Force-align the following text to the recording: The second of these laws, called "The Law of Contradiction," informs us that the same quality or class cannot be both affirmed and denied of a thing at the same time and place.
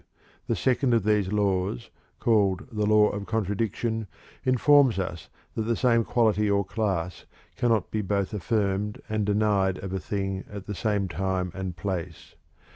The 0.47 0.55
second 0.55 0.95
of 0.95 1.03
these 1.03 1.31
laws, 1.31 1.91
called 2.19 2.65
"The 2.71 2.87
Law 2.87 3.09
of 3.11 3.27
Contradiction," 3.27 4.07
informs 4.43 4.97
us 4.97 5.29
that 5.53 5.61
the 5.61 5.75
same 5.75 6.03
quality 6.03 6.49
or 6.49 6.65
class 6.65 7.27
cannot 7.55 7.91
be 7.91 8.01
both 8.01 8.33
affirmed 8.33 8.99
and 9.09 9.27
denied 9.27 9.77
of 9.77 9.93
a 9.93 9.99
thing 9.99 10.43
at 10.49 10.65
the 10.65 10.73
same 10.73 11.07
time 11.07 11.51
and 11.53 11.77
place. 11.77 12.33